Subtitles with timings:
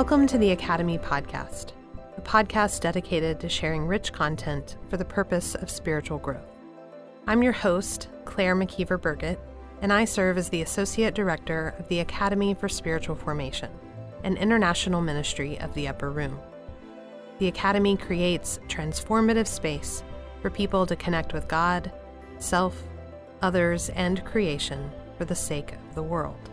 [0.00, 1.72] Welcome to the Academy Podcast,
[2.16, 6.56] a podcast dedicated to sharing rich content for the purpose of spiritual growth.
[7.26, 9.38] I'm your host, Claire McKeever Burgett,
[9.82, 13.70] and I serve as the Associate Director of the Academy for Spiritual Formation,
[14.24, 16.40] an international ministry of the Upper Room.
[17.38, 20.02] The Academy creates transformative space
[20.40, 21.92] for people to connect with God,
[22.38, 22.84] self,
[23.42, 26.50] others, and creation for the sake of the world.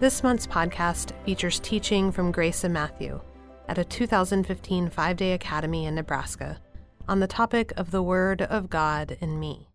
[0.00, 3.20] This month's podcast features teaching from Grace and Matthew
[3.68, 6.60] at a 2015 five day academy in Nebraska
[7.08, 9.68] on the topic of the Word of God in me.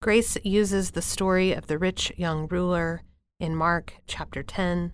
[0.00, 3.02] Grace uses the story of the rich young ruler
[3.38, 4.92] in Mark chapter 10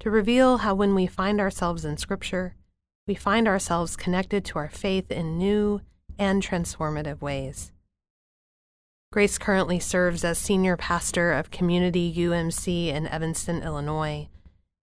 [0.00, 2.56] to reveal how when we find ourselves in Scripture,
[3.06, 5.80] we find ourselves connected to our faith in new
[6.18, 7.72] and transformative ways.
[9.16, 14.28] Grace currently serves as senior pastor of Community UMC in Evanston, Illinois,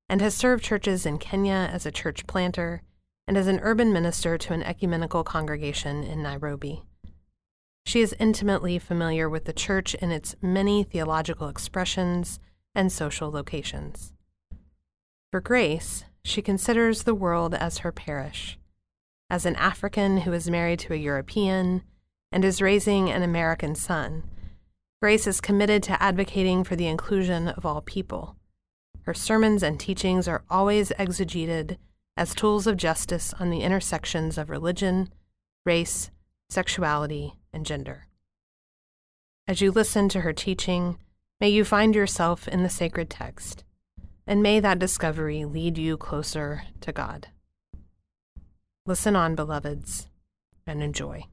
[0.09, 2.81] and has served churches in Kenya as a church planter
[3.27, 6.81] and as an urban minister to an ecumenical congregation in Nairobi.
[7.85, 12.39] She is intimately familiar with the church in its many theological expressions
[12.73, 14.13] and social locations.
[15.29, 18.57] For Grace, she considers the world as her parish.
[19.29, 21.83] As an African who is married to a European,
[22.33, 24.23] and is raising an American son.
[24.99, 28.35] Grace is committed to advocating for the inclusion of all people.
[29.03, 31.77] Her sermons and teachings are always exegeted
[32.17, 35.13] as tools of justice on the intersections of religion,
[35.63, 36.09] race,
[36.49, 38.07] sexuality, and gender.
[39.47, 40.97] As you listen to her teaching,
[41.39, 43.63] may you find yourself in the sacred text,
[44.25, 47.27] and may that discovery lead you closer to God.
[48.87, 50.07] Listen on, beloveds,
[50.65, 51.25] and enjoy.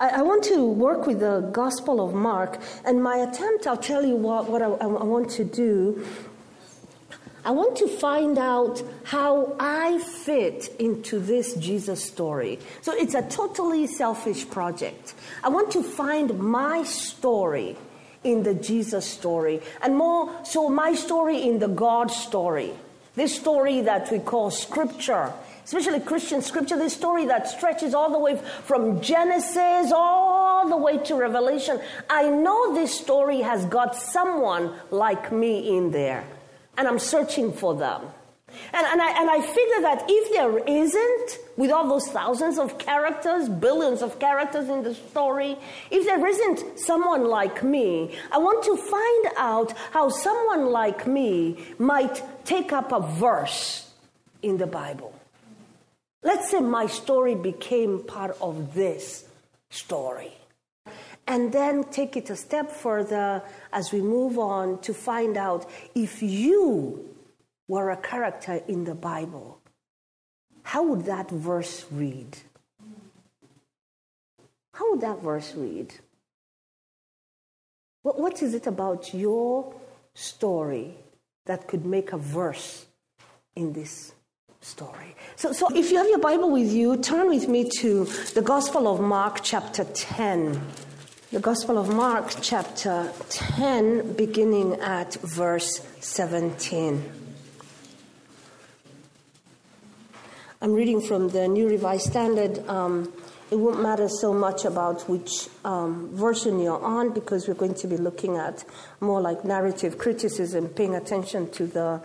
[0.00, 4.04] I, I, want to work with the Gospel of Mark, and my attempt, I'll tell
[4.04, 6.06] you what, what I, I want to do.
[7.44, 12.58] I want to find out how I fit into this Jesus story.
[12.80, 15.14] So it's a totally selfish project.
[15.44, 17.76] I want to find my story
[18.24, 22.72] in the Jesus story, and more so, my story in the God story.
[23.16, 25.32] This story that we call Scripture
[25.70, 30.98] especially Christian scripture, this story that stretches all the way from Genesis all the way
[30.98, 31.80] to Revelation.
[32.08, 36.24] I know this story has got someone like me in there,
[36.76, 38.02] and I'm searching for them.
[38.72, 42.76] And, and, I, and I figure that if there isn't, with all those thousands of
[42.78, 45.56] characters, billions of characters in the story,
[45.92, 51.64] if there isn't someone like me, I want to find out how someone like me
[51.78, 53.88] might take up a verse
[54.42, 55.14] in the Bible.
[56.22, 59.24] Let's say my story became part of this
[59.70, 60.32] story.
[61.26, 63.42] And then take it a step further
[63.72, 67.08] as we move on to find out if you
[67.68, 69.60] were a character in the Bible,
[70.62, 72.36] how would that verse read?
[74.74, 75.94] How would that verse read?
[78.02, 79.74] What, what is it about your
[80.14, 80.94] story
[81.46, 82.86] that could make a verse
[83.54, 84.12] in this
[84.62, 85.16] story.
[85.36, 88.04] So, so if you have your Bible with you, turn with me to
[88.34, 90.60] the Gospel of Mark, chapter 10.
[91.32, 97.10] The Gospel of Mark, chapter 10, beginning at verse 17.
[100.60, 102.58] I'm reading from the New Revised Standard.
[102.68, 103.10] Um,
[103.50, 107.88] it won't matter so much about which um, version you're on because we're going to
[107.88, 108.62] be looking at
[109.00, 112.02] more like narrative criticism, paying attention to the,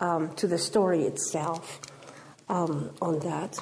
[0.00, 1.80] um, to the story itself
[2.48, 3.58] um, on that.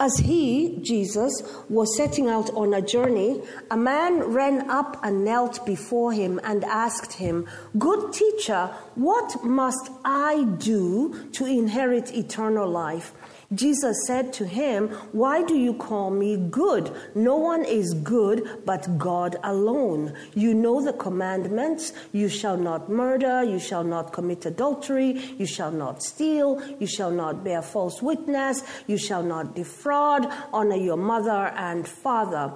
[0.00, 3.40] As he, Jesus, was setting out on a journey,
[3.70, 7.46] a man ran up and knelt before him and asked him,
[7.78, 13.12] Good teacher, what must I do to inherit eternal life?
[13.54, 16.94] Jesus said to him, Why do you call me good?
[17.14, 20.14] No one is good but God alone.
[20.34, 25.72] You know the commandments you shall not murder, you shall not commit adultery, you shall
[25.72, 31.52] not steal, you shall not bear false witness, you shall not defraud, honor your mother
[31.56, 32.52] and father.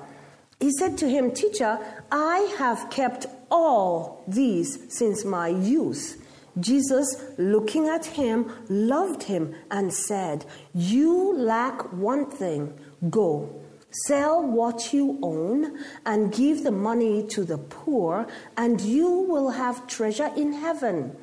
[0.60, 1.78] He said to him, Teacher,
[2.10, 6.22] I have kept all these since my youth.
[6.58, 12.72] Jesus, looking at him, loved him and said, You lack one thing.
[13.10, 13.62] Go,
[14.06, 18.26] sell what you own and give the money to the poor,
[18.56, 21.14] and you will have treasure in heaven.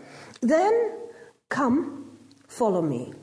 [0.41, 0.91] Then
[1.49, 2.11] come,
[2.47, 3.13] follow me.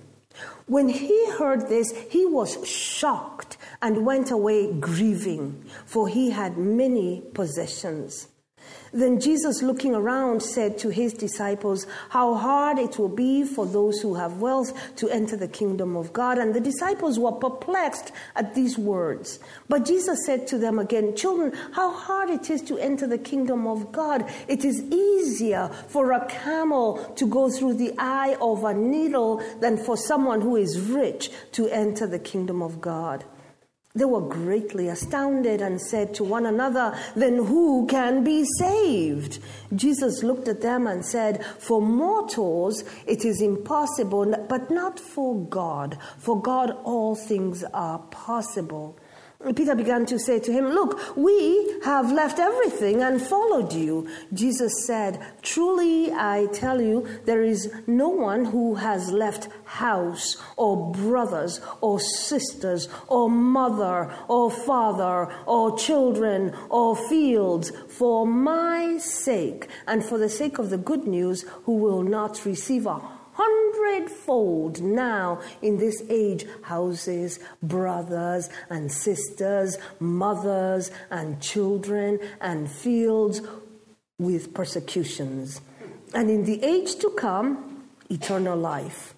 [0.66, 7.22] When he heard this, he was shocked and went away grieving, for he had many
[7.34, 8.28] possessions.
[8.92, 14.00] Then Jesus, looking around, said to his disciples, How hard it will be for those
[14.00, 16.38] who have wealth to enter the kingdom of God.
[16.38, 19.38] And the disciples were perplexed at these words.
[19.68, 23.68] But Jesus said to them again, Children, how hard it is to enter the kingdom
[23.68, 24.28] of God.
[24.48, 29.76] It is easier for a camel to go through the eye of a needle than
[29.76, 33.24] for someone who is rich to enter the kingdom of God.
[33.92, 39.40] They were greatly astounded and said to one another, Then who can be saved?
[39.74, 45.98] Jesus looked at them and said, For mortals it is impossible, but not for God.
[46.18, 48.96] For God all things are possible.
[49.56, 54.06] Peter began to say to him, Look, we have left everything and followed you.
[54.34, 60.92] Jesus said, Truly I tell you, there is no one who has left house or
[60.92, 70.04] brothers or sisters or mother or father or children or fields for my sake and
[70.04, 73.00] for the sake of the good news who will not receive a
[73.80, 83.40] hundredfold now in this age houses, brothers and sisters, mothers and children, and fields
[84.18, 85.60] with persecutions.
[86.14, 89.14] And in the age to come, eternal life.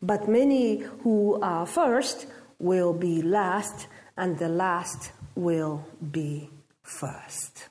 [0.00, 2.26] But many who are first
[2.58, 6.50] will be last, and the last will be
[6.82, 7.68] first.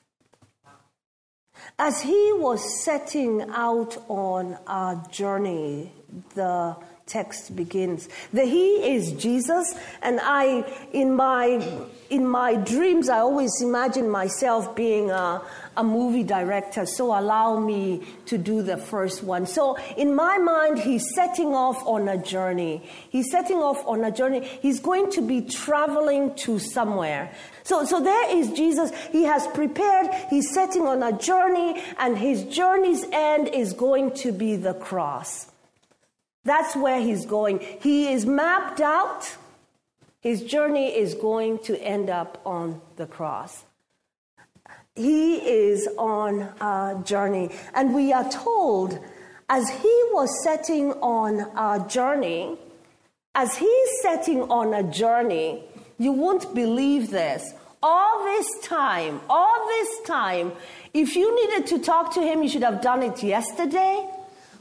[1.78, 5.92] As he was setting out on a journey,
[6.34, 6.76] the
[7.06, 8.08] text begins.
[8.32, 14.76] The he is Jesus, and I, in my in my dreams, I always imagine myself
[14.76, 15.42] being a,
[15.76, 19.46] a movie director, so allow me to do the first one.
[19.46, 22.82] So, in my mind, he's setting off on a journey.
[23.08, 24.44] He's setting off on a journey.
[24.44, 27.32] He's going to be traveling to somewhere.
[27.64, 28.90] So, so there is Jesus.
[29.10, 34.32] He has prepared, he's setting on a journey, and his journey's end is going to
[34.32, 35.46] be the cross.
[36.44, 37.60] That's where he's going.
[37.80, 39.36] He is mapped out.
[40.20, 43.64] His journey is going to end up on the cross.
[44.94, 47.50] He is on a journey.
[47.74, 48.98] And we are told,
[49.48, 52.58] as he was setting on a journey,
[53.34, 55.64] as he's setting on a journey,
[56.02, 57.54] you won't believe this.
[57.82, 60.52] All this time, all this time,
[60.94, 64.08] if you needed to talk to him, you should have done it yesterday.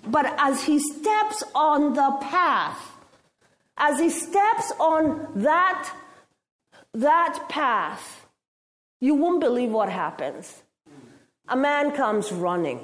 [0.05, 2.79] But as he steps on the path,
[3.77, 5.91] as he steps on that,
[6.93, 8.25] that path,
[8.99, 10.61] you won't believe what happens.
[11.47, 12.79] A man comes running.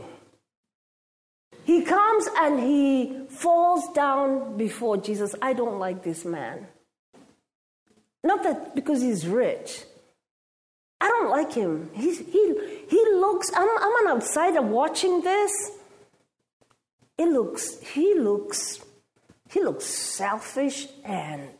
[1.63, 5.35] He comes and he falls down before Jesus.
[5.41, 6.67] I don't like this man.
[8.27, 9.83] Not that because he's rich.
[10.99, 11.89] I don't like him.
[11.93, 12.43] He's, he,
[12.89, 15.53] he looks, I'm, I'm an outsider watching this.
[17.17, 18.81] It looks, he looks,
[19.49, 21.57] he looks selfish and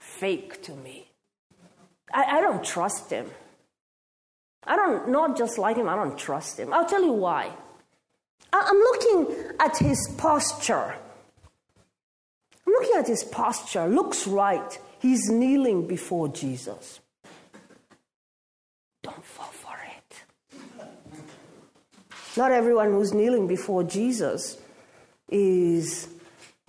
[0.00, 1.12] fake to me.
[2.12, 3.30] I, I don't trust him.
[4.64, 6.72] I don't, not just like him, I don't trust him.
[6.72, 7.52] I'll tell you why.
[8.52, 10.96] I, I'm looking at his posture.
[12.66, 13.86] I'm looking at his posture.
[13.86, 14.76] Looks right.
[15.00, 17.00] He's kneeling before Jesus.
[19.02, 20.86] Don't fall for it.
[22.36, 24.58] Not everyone who's kneeling before Jesus
[25.30, 26.06] is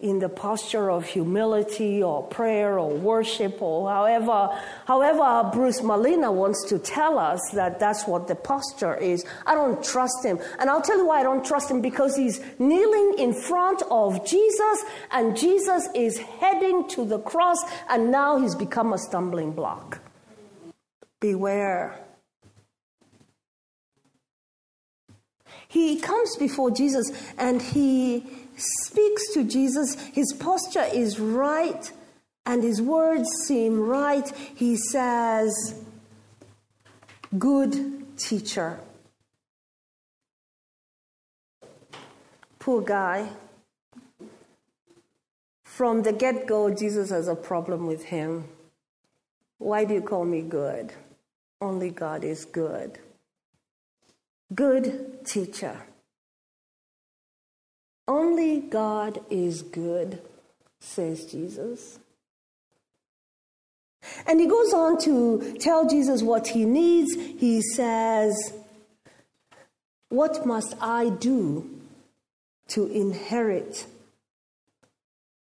[0.02, 4.50] in the posture of humility or prayer or worship or however
[4.86, 9.24] however Bruce Malina wants to tell us that that's what the posture is.
[9.46, 10.40] I don't trust him.
[10.60, 14.26] And I'll tell you why I don't trust him because he's kneeling in front of
[14.26, 20.00] Jesus and Jesus is heading to the cross and now he's become a stumbling block.
[21.20, 22.00] Beware.
[25.68, 28.26] He comes before Jesus and he
[28.62, 29.96] speaks to Jesus.
[30.14, 31.92] His posture is right
[32.46, 34.28] and his words seem right.
[34.56, 35.82] He says,
[37.38, 38.80] Good teacher.
[42.60, 43.30] Poor guy.
[45.64, 48.44] From the get go, Jesus has a problem with him.
[49.58, 50.92] Why do you call me good?
[51.62, 53.00] Only God is good.
[54.54, 55.82] Good teacher.
[58.12, 60.22] Only God is good,
[60.82, 61.98] says Jesus.
[64.28, 67.16] And he goes on to tell Jesus what he needs.
[67.16, 68.36] He says,
[70.10, 71.70] What must I do
[72.68, 73.86] to inherit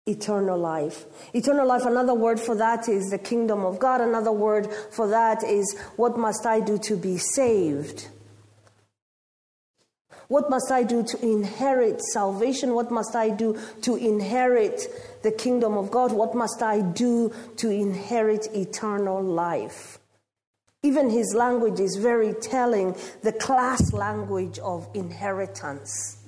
[0.07, 1.07] eternal life?
[1.35, 4.01] Eternal life, another word for that is the kingdom of God.
[4.01, 8.07] Another word for that is, What must I do to be saved?
[10.31, 12.75] What must I do to inherit salvation?
[12.75, 14.87] What must I do to inherit
[15.25, 16.13] the kingdom of God?
[16.13, 19.99] What must I do to inherit eternal life?
[20.85, 22.95] Even his language is very telling
[23.25, 26.19] the class language of inheritance.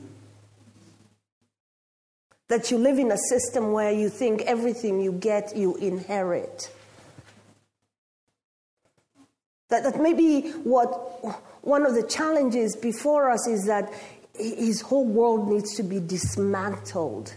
[2.49, 6.73] That you live in a system where you think everything you get, you inherit.
[9.69, 13.93] That, that maybe what one of the challenges before us is that
[14.35, 17.35] his whole world needs to be dismantled.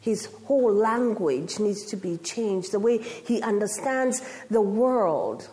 [0.00, 5.48] His whole language needs to be changed, the way he understands the world.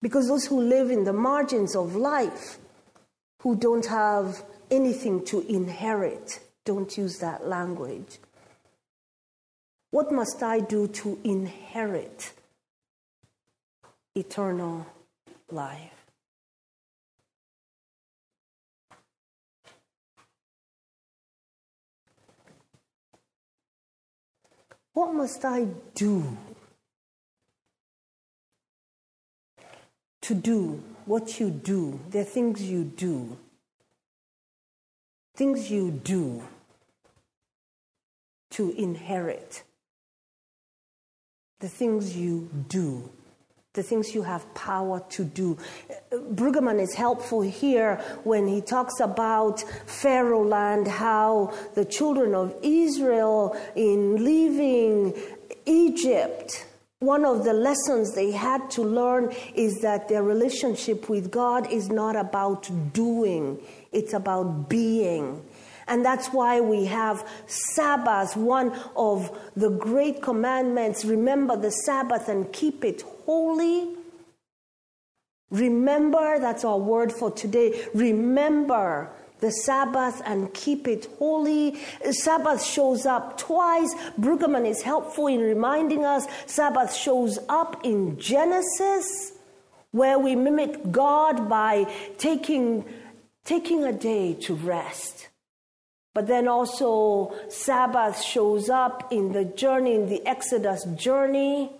[0.00, 2.58] Because those who live in the margins of life,
[3.40, 8.18] who don't have anything to inherit, don't use that language.
[9.90, 12.32] What must I do to inherit
[14.14, 14.86] eternal
[15.50, 16.01] life.
[24.94, 26.36] What must I do
[30.20, 32.00] to do what you do?
[32.10, 33.38] There are things you do.
[35.34, 36.42] Things you do
[38.50, 39.62] to inherit.
[41.60, 43.10] The things you do
[43.74, 45.56] the things you have power to do.
[45.90, 52.54] Uh, Brueggemann is helpful here when he talks about Pharaoh land, how the children of
[52.62, 55.14] Israel, in leaving
[55.64, 56.66] Egypt,
[56.98, 61.88] one of the lessons they had to learn is that their relationship with God is
[61.88, 63.58] not about doing,
[63.90, 65.42] it's about being.
[65.88, 71.04] And that's why we have Sabbath, one of the great commandments.
[71.04, 73.96] Remember the Sabbath and keep it holy.
[75.50, 77.86] Remember, that's our word for today.
[77.94, 79.10] Remember
[79.40, 81.78] the Sabbath and keep it holy.
[82.10, 83.94] Sabbath shows up twice.
[84.18, 89.32] Brueggemann is helpful in reminding us Sabbath shows up in Genesis,
[89.90, 91.84] where we mimic God by
[92.16, 92.84] taking,
[93.44, 95.28] taking a day to rest.
[96.14, 101.72] But then also, Sabbath shows up in the journey, in the Exodus journey,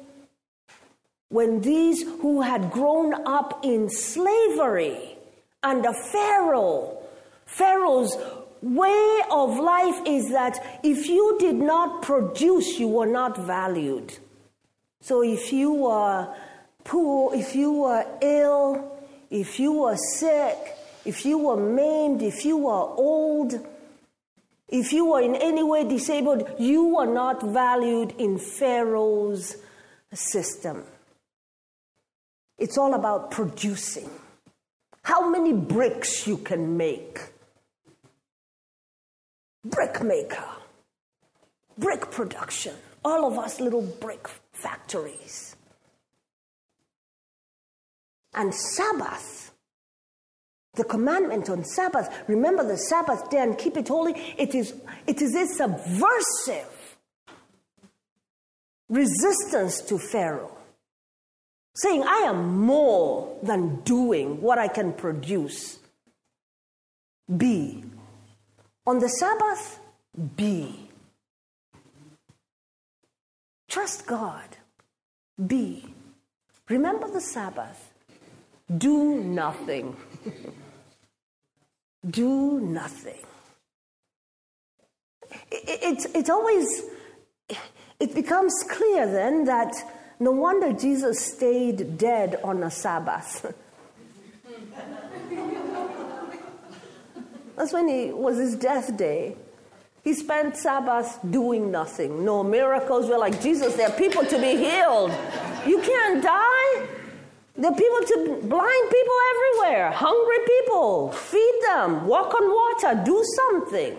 [1.33, 5.17] when these who had grown up in slavery
[5.63, 6.99] under Pharaoh,
[7.47, 8.15] Pharaoh's
[8.61, 14.13] way of life is that if you did not produce, you were not valued.
[15.01, 16.35] So if you were
[16.85, 20.59] poor, if you were ill, if you were sick,
[21.07, 22.73] if you were maimed, if you were
[23.09, 23.55] old,
[24.69, 29.57] if you were in any way disabled, you were not valued in Pharaoh's
[30.13, 30.85] system.
[32.63, 34.09] It's all about producing.
[35.03, 37.19] How many bricks you can make.
[39.65, 40.49] Brick maker,
[41.77, 45.57] brick production, all of us little brick factories.
[48.35, 49.43] And Sabbath
[50.75, 54.73] the commandment on Sabbath, remember the Sabbath day and keep it holy, it is,
[55.07, 56.97] it is a subversive
[58.89, 60.62] resistance to Pharaoh.
[61.75, 65.79] Saying, I am more than doing what I can produce.
[67.35, 67.83] Be.
[68.87, 69.79] On the Sabbath,
[70.37, 70.91] be.
[73.69, 74.57] Trust God.
[75.47, 75.87] Be.
[76.69, 77.93] Remember the Sabbath.
[78.77, 79.97] Do nothing.
[82.11, 83.25] do nothing.
[85.51, 86.83] It's, it's always,
[87.99, 89.73] it becomes clear then that
[90.23, 93.55] no wonder Jesus stayed dead on a Sabbath.
[97.57, 99.37] That's when he was his death day.
[100.03, 102.25] He spent Sabbath doing nothing.
[102.25, 103.09] No miracles.
[103.09, 105.13] We're like, Jesus, there are people to be healed.
[105.67, 106.87] You can't die.
[107.55, 111.13] There are people to blind people everywhere, hungry people.
[111.13, 113.99] Feed them, walk on water, do something.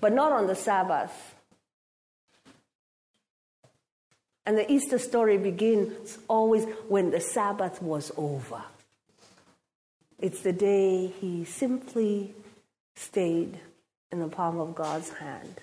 [0.00, 1.29] But not on the Sabbath.
[4.46, 8.62] And the Easter story begins always when the Sabbath was over.
[10.18, 12.34] It's the day he simply
[12.94, 13.58] stayed
[14.12, 15.60] in the palm of God's hand.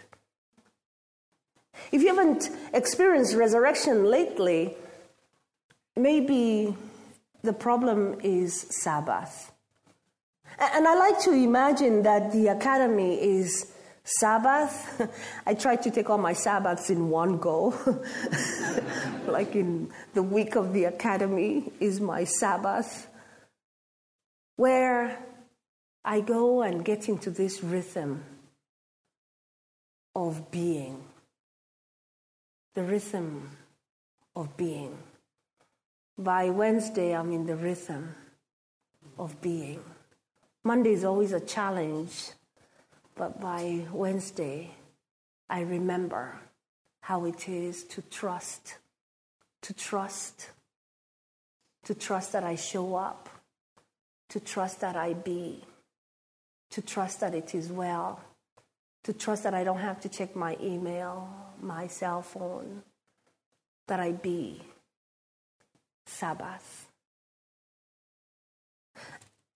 [1.92, 4.76] If you haven't experienced resurrection lately,
[5.96, 6.76] maybe
[7.44, 9.52] the problem is Sabbath.
[10.60, 13.72] And I like to imagine that the academy is
[14.08, 15.02] Sabbath.
[15.46, 17.74] I try to take all my Sabbaths in one go.
[19.28, 23.08] like in the week of the academy is my Sabbath,
[24.56, 25.20] where
[26.06, 28.24] I go and get into this rhythm
[30.16, 31.04] of being.
[32.76, 33.50] The rhythm
[34.36, 34.98] of being.
[36.18, 38.16] By Wednesday, I'm in the rhythm
[39.20, 39.84] of being.
[40.64, 42.32] Monday is always a challenge,
[43.18, 44.72] but by Wednesday,
[45.50, 46.40] I remember
[47.02, 48.76] how it is to trust,
[49.62, 50.50] to trust,
[51.86, 53.30] to trust that I show up,
[54.30, 55.64] to trust that I be,
[56.72, 58.22] to trust that it is well,
[59.04, 61.30] to trust that I don't have to check my email,
[61.62, 62.84] my cell phone,
[63.88, 64.62] that I be.
[66.06, 66.88] Sabbath.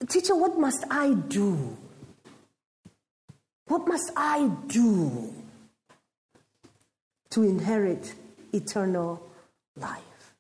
[0.07, 1.77] Teacher, what must I do?
[3.71, 5.33] What must I do
[7.29, 8.13] to inherit
[8.51, 9.25] eternal
[9.77, 10.33] life?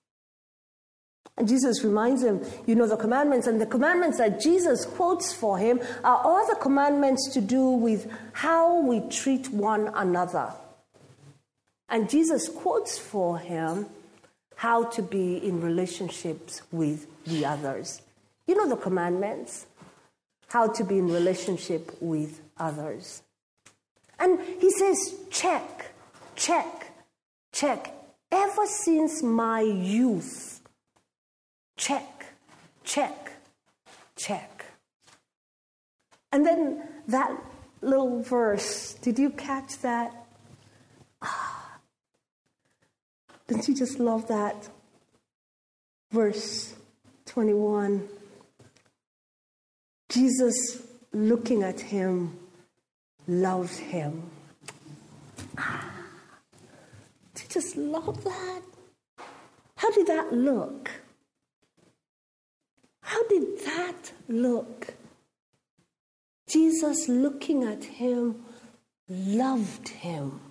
[1.37, 5.57] And Jesus reminds him, you know, the commandments, and the commandments that Jesus quotes for
[5.57, 10.51] him are all the commandments to do with how we treat one another.
[11.87, 13.85] And Jesus quotes for him
[14.57, 18.01] how to be in relationships with the others.
[18.45, 19.67] You know the commandments,
[20.51, 23.23] how to be in relationship with others.
[24.19, 25.93] And he says, check,
[26.35, 26.91] check,
[27.53, 27.93] check.
[28.31, 30.61] Ever since my youth,
[31.77, 32.25] check,
[32.83, 33.31] check,
[34.17, 34.65] check.
[36.33, 37.31] And then that
[37.81, 40.27] little verse, did you catch that?
[41.21, 41.79] Ah.
[43.47, 44.69] Don't you just love that?
[46.11, 46.73] Verse
[47.25, 48.07] 21.
[50.11, 50.81] Jesus,
[51.13, 52.37] looking at him,
[53.27, 54.23] loved him.
[55.57, 55.89] Ah,
[57.33, 58.61] do you just love that?
[59.77, 60.91] How did that look?
[63.03, 64.95] How did that look?
[66.49, 68.43] Jesus, looking at him,
[69.07, 70.41] loved him.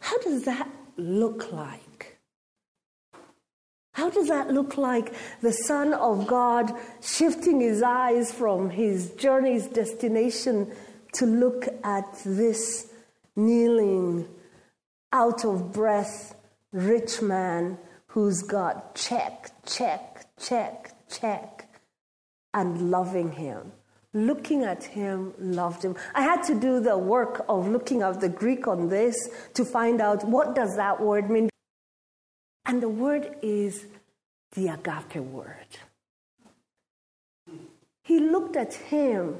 [0.00, 1.87] How does that look like?
[3.98, 9.66] How does that look like the Son of God shifting his eyes from his journey's
[9.66, 10.70] destination
[11.14, 12.92] to look at this
[13.34, 14.28] kneeling,
[15.12, 16.36] out of breath,
[16.70, 21.68] rich man who's got check, check, check, check,
[22.54, 23.72] and loving him?
[24.14, 25.96] Looking at him, loved him.
[26.14, 29.16] I had to do the work of looking up the Greek on this
[29.54, 31.47] to find out what does that word mean.
[32.68, 33.86] And the word is
[34.52, 35.78] the agape word.
[38.04, 39.36] He looked at him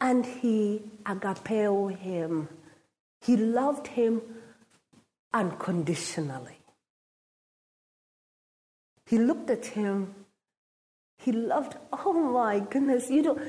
[0.00, 2.48] and he agapeo him.
[3.20, 4.22] He loved him
[5.34, 6.58] unconditionally.
[9.06, 10.14] He looked at him.
[11.18, 13.42] He loved, oh my goodness, you don't,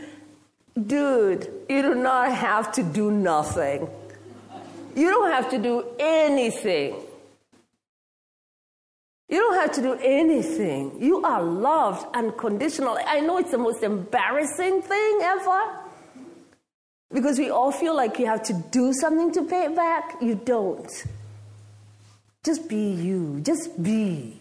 [0.88, 3.88] dude, you do not have to do nothing.
[4.96, 6.96] You don't have to do anything.
[9.30, 11.00] You don't have to do anything.
[11.00, 13.04] You are loved unconditionally.
[13.06, 15.80] I know it's the most embarrassing thing ever
[17.14, 20.16] because we all feel like you have to do something to pay it back.
[20.20, 20.90] You don't.
[22.44, 23.40] Just be you.
[23.42, 24.40] Just be.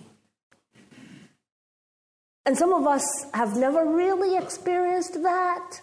[2.46, 5.82] And some of us have never really experienced that.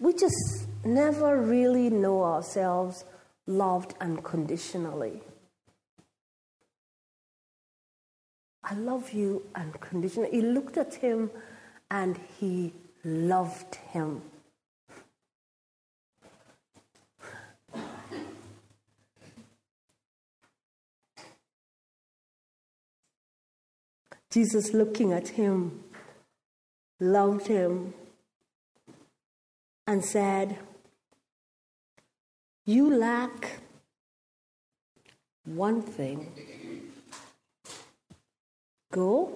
[0.00, 3.04] We just never really know ourselves
[3.46, 5.20] loved unconditionally.
[8.70, 10.30] I love you unconditionally.
[10.30, 11.30] He looked at him
[11.90, 14.20] and he loved him.
[24.30, 25.82] Jesus, looking at him,
[27.00, 27.94] loved him
[29.86, 30.58] and said,
[32.66, 33.60] You lack
[35.46, 36.30] one thing.
[38.90, 39.32] Go,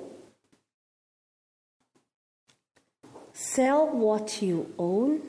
[3.32, 5.20] sell what you own,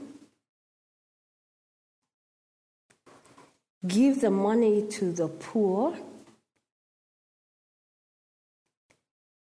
[3.86, 5.98] give the money to the poor.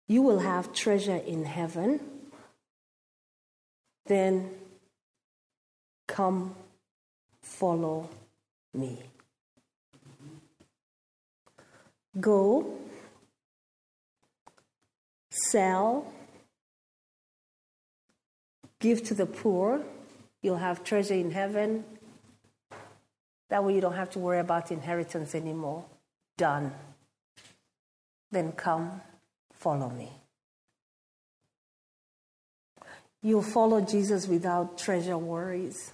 [0.08, 2.00] You will have treasure in heaven.
[4.06, 4.50] Then
[6.08, 6.56] come
[7.40, 8.10] follow
[8.74, 9.02] me.
[12.20, 12.78] Go
[15.52, 16.10] sell,
[18.80, 19.82] give to the poor,
[20.40, 21.84] you'll have treasure in heaven.
[23.50, 25.84] That way you don't have to worry about inheritance anymore.
[26.38, 26.72] Done.
[28.30, 29.02] Then come,
[29.52, 30.10] follow me.
[33.22, 35.92] You'll follow Jesus without treasure worries.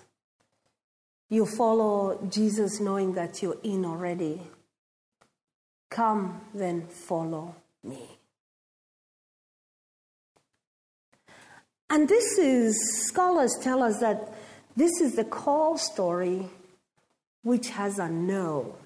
[1.29, 4.41] You follow Jesus knowing that you're in already.
[5.91, 8.18] Come, then follow me.
[11.91, 14.35] And this is, scholars tell us that
[14.77, 16.49] this is the call story
[17.43, 18.77] which has a no.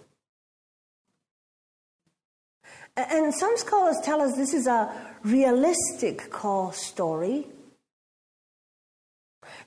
[2.97, 4.93] And some scholars tell us this is a
[5.25, 7.47] realistic call story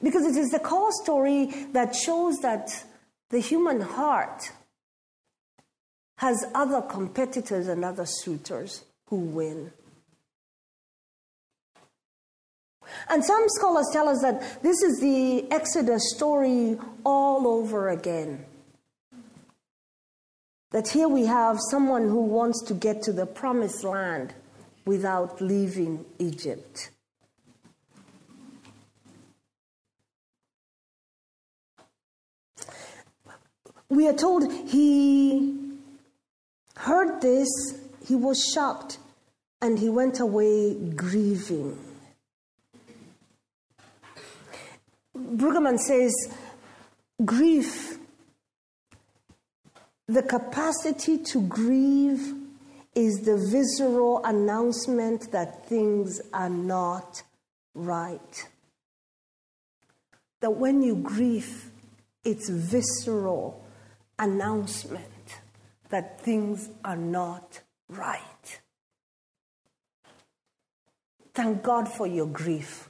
[0.02, 2.86] because it is the call story that shows that
[3.30, 4.52] the human heart
[6.18, 9.72] has other competitors and other suitors who win.
[13.10, 18.46] And some scholars tell us that this is the Exodus story all over again.
[20.72, 24.34] That here we have someone who wants to get to the promised land
[24.86, 26.90] without leaving Egypt.
[33.90, 35.58] We are told he
[36.76, 37.48] heard this,
[38.06, 38.98] he was shocked,
[39.62, 41.78] and he went away grieving.
[45.26, 46.14] Brueggemann says,
[47.24, 47.98] grief,
[50.08, 52.34] the capacity to grieve
[52.94, 57.24] is the visceral announcement that things are not
[57.74, 58.48] right.
[60.42, 61.72] That when you grieve,
[62.24, 63.66] it's visceral
[64.20, 65.40] announcement
[65.90, 68.60] that things are not right.
[71.34, 72.90] Thank God for your grief.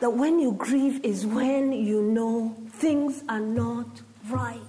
[0.00, 4.60] That when you grieve is when you know things are not right.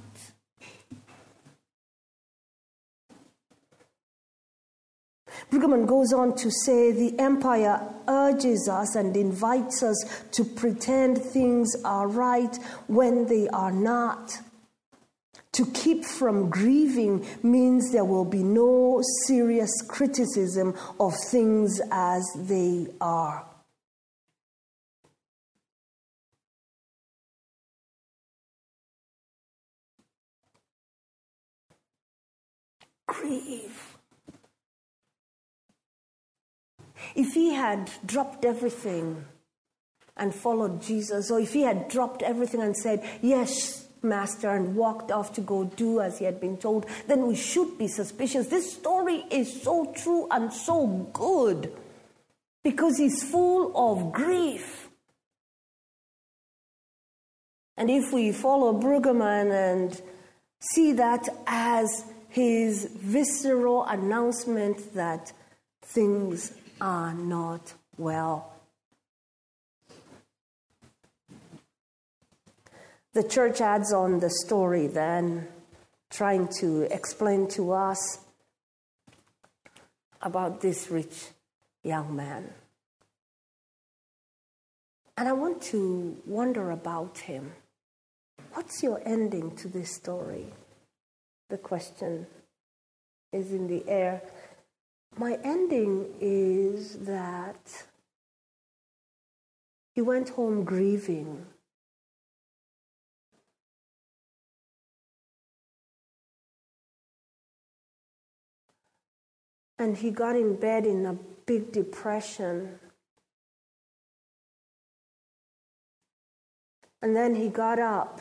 [5.52, 9.98] Brueggemann goes on to say the empire urges us and invites us
[10.32, 12.56] to pretend things are right
[12.88, 14.38] when they are not.
[15.54, 22.88] To keep from grieving means there will be no serious criticism of things as they
[23.02, 23.46] are.
[33.20, 33.98] Grieve.
[37.16, 39.26] If he had dropped everything
[40.16, 45.12] and followed Jesus, or if he had dropped everything and said, Yes, Master, and walked
[45.12, 48.48] off to go do as he had been told, then we should be suspicious.
[48.48, 51.74] This story is so true and so good
[52.64, 54.90] because he's full of grief.
[57.78, 60.02] And if we follow Brueggemann and
[60.60, 65.34] see that as his visceral announcement that
[65.82, 68.54] things are not well.
[73.14, 75.48] The church adds on the story then,
[76.12, 78.20] trying to explain to us
[80.22, 81.26] about this rich
[81.84, 82.54] young man.
[85.18, 87.52] And I want to wonder about him.
[88.54, 90.54] What's your ending to this story?
[91.50, 92.28] The question
[93.34, 94.22] is in the air.
[95.18, 97.86] My ending is that
[99.96, 101.46] he went home grieving.
[109.80, 111.14] And he got in bed in a
[111.46, 112.80] big depression.
[117.02, 118.20] And then he got up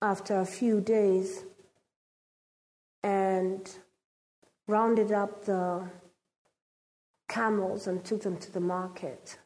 [0.00, 1.44] after a few days
[3.02, 3.70] and
[4.66, 5.88] rounded up the
[7.28, 9.38] camels and took them to the market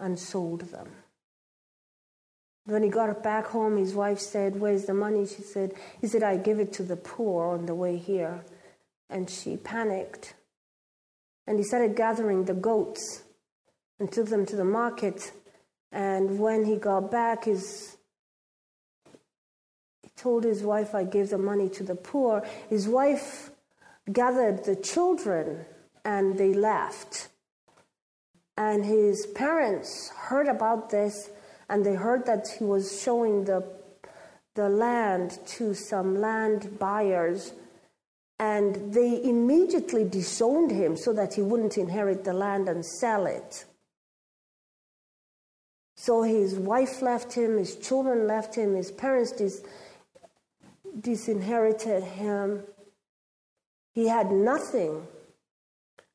[0.00, 0.88] and sold them.
[2.64, 5.26] When he got back home, his wife said, Where's the money?
[5.26, 8.44] She said, He said, I give it to the poor on the way here.
[9.10, 10.34] And she panicked.
[11.46, 13.24] And he started gathering the goats
[13.98, 15.32] and took them to the market.
[15.90, 17.96] And when he got back, his,
[20.22, 22.46] told his wife, I gave the money to the poor.
[22.70, 23.50] His wife
[24.12, 25.64] gathered the children
[26.04, 27.28] and they left.
[28.56, 31.30] And his parents heard about this
[31.68, 33.66] and they heard that he was showing the,
[34.54, 37.52] the land to some land buyers.
[38.38, 43.64] And they immediately disowned him so that he wouldn't inherit the land and sell it.
[45.96, 49.62] So his wife left him, his children left him, his parents dis-
[51.00, 52.64] disinherited him.
[53.94, 55.06] He had nothing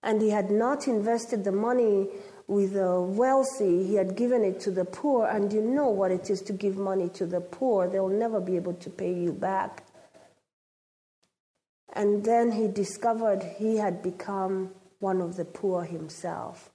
[0.03, 2.07] and he had not invested the money
[2.47, 6.29] with the wealthy, he had given it to the poor, and you know what it
[6.29, 7.89] is to give money to the poor.
[7.89, 9.85] They'll never be able to pay you back.
[11.93, 16.69] And then he discovered he had become one of the poor himself.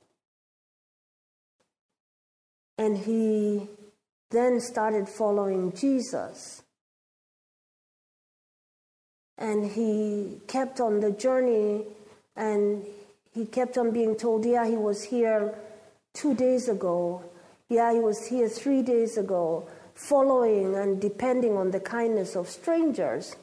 [2.76, 3.68] And he
[4.30, 6.61] then started following Jesus.
[9.38, 11.86] And he kept on the journey
[12.36, 12.84] and
[13.34, 15.54] he kept on being told, Yeah, he was here
[16.14, 17.24] two days ago.
[17.68, 23.34] Yeah, he was here three days ago, following and depending on the kindness of strangers.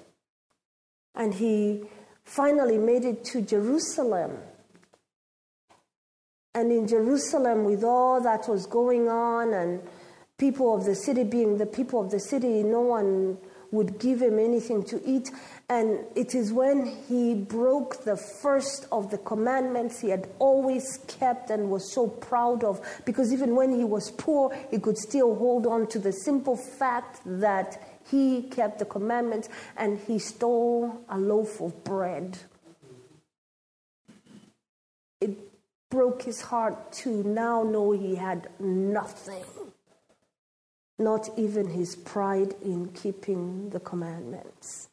[1.15, 1.84] And he
[2.23, 4.38] finally made it to Jerusalem.
[6.54, 9.82] And in Jerusalem, with all that was going on, and
[10.38, 13.38] people of the city being the people of the city, no one
[13.71, 15.29] would give him anything to eat.
[15.69, 21.49] And it is when he broke the first of the commandments he had always kept
[21.49, 25.67] and was so proud of, because even when he was poor, he could still hold
[25.67, 31.62] on to the simple fact that he kept the commandments and he stole a loaf
[31.62, 32.39] of bread.
[35.21, 35.38] It
[35.91, 39.43] broke his heart to now know he had nothing
[40.99, 44.89] not even his pride in keeping the commandments.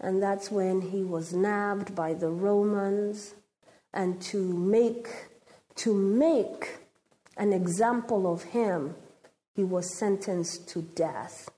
[0.00, 3.34] And that's when he was nabbed by the Romans
[3.92, 5.08] and to make
[5.76, 6.78] to make
[7.36, 8.94] an example of him
[9.54, 11.50] he was sentenced to death.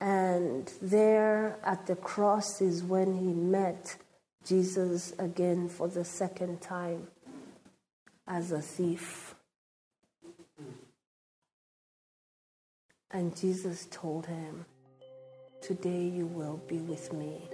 [0.00, 3.96] And there at the cross is when he met
[4.44, 7.08] Jesus again for the second time
[8.26, 9.34] as a thief.
[13.10, 14.66] And Jesus told him,
[15.62, 17.48] Today you will be with me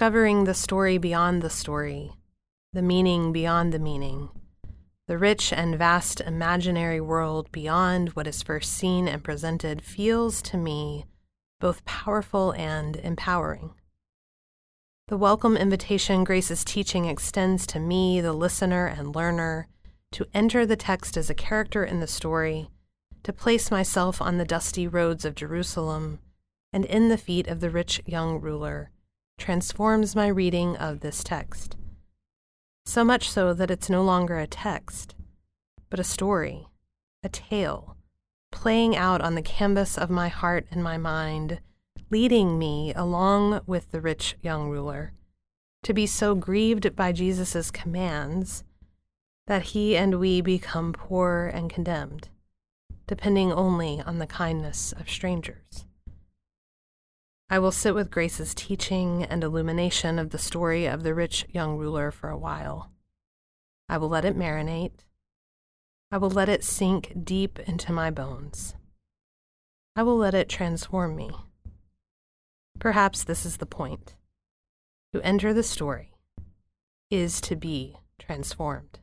[0.00, 2.10] discovering the story beyond the story,
[2.72, 4.30] the meaning beyond the meaning,
[5.06, 10.56] the rich and vast imaginary world beyond what is first seen and presented feels to
[10.56, 11.04] me
[11.60, 13.74] both powerful and empowering.
[15.08, 19.68] The welcome invitation Grace's teaching extends to me, the listener and learner,
[20.12, 22.70] to enter the text as a character in the story,
[23.22, 26.20] to place myself on the dusty roads of Jerusalem
[26.72, 28.90] and in the feet of the rich young ruler
[29.40, 31.74] transforms my reading of this text.
[32.84, 35.14] So much so that it's no longer a text,
[35.88, 36.68] but a story,
[37.24, 37.96] a tale,
[38.52, 41.60] playing out on the canvas of my heart and my mind,
[42.10, 45.12] leading me along with the rich young ruler
[45.82, 48.62] to be so grieved by Jesus' commands
[49.46, 52.28] that he and we become poor and condemned,
[53.06, 55.86] depending only on the kindness of strangers.
[57.52, 61.76] I will sit with Grace's teaching and illumination of the story of the rich young
[61.76, 62.92] ruler for a while.
[63.88, 65.04] I will let it marinate.
[66.12, 68.76] I will let it sink deep into my bones.
[69.96, 71.32] I will let it transform me.
[72.78, 74.14] Perhaps this is the point.
[75.12, 76.12] To enter the story
[77.10, 79.00] is to be transformed.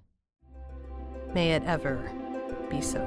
[1.33, 2.09] May it ever
[2.69, 3.03] be so.